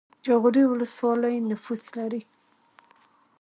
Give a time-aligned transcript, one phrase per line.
[0.25, 2.21] جاغوری ولسوالۍ نفوس لري؟